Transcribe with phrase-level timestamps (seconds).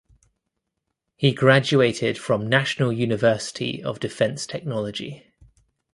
[1.15, 5.31] He graduated from National University of Defense Technology.